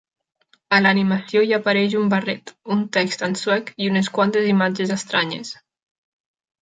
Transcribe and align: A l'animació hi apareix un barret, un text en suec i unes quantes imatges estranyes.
A 0.75 0.79
l'animació 0.85 1.43
hi 1.47 1.51
apareix 1.57 1.97
un 1.99 2.09
barret, 2.13 2.53
un 2.77 2.81
text 2.97 3.25
en 3.29 3.37
suec 3.43 3.69
i 3.85 3.91
unes 3.93 4.13
quantes 4.19 4.49
imatges 4.55 4.95
estranyes. 4.97 5.57